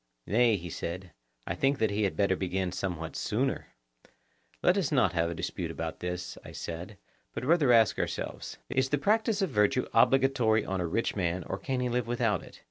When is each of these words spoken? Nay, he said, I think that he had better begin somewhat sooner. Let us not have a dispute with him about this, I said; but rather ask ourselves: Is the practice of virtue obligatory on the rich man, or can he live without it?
Nay, 0.25 0.55
he 0.57 0.71
said, 0.71 1.11
I 1.45 1.53
think 1.53 1.77
that 1.77 1.91
he 1.91 2.05
had 2.05 2.15
better 2.17 2.35
begin 2.35 2.71
somewhat 2.71 3.15
sooner. 3.15 3.67
Let 4.63 4.75
us 4.75 4.91
not 4.91 5.13
have 5.13 5.29
a 5.29 5.35
dispute 5.35 5.65
with 5.65 5.71
him 5.77 5.77
about 5.77 5.99
this, 5.99 6.39
I 6.43 6.53
said; 6.53 6.97
but 7.35 7.45
rather 7.45 7.71
ask 7.71 7.99
ourselves: 7.99 8.57
Is 8.67 8.89
the 8.89 8.97
practice 8.97 9.43
of 9.43 9.51
virtue 9.51 9.85
obligatory 9.93 10.65
on 10.65 10.79
the 10.79 10.87
rich 10.87 11.15
man, 11.15 11.43
or 11.43 11.59
can 11.59 11.81
he 11.81 11.89
live 11.89 12.07
without 12.07 12.41
it? 12.41 12.59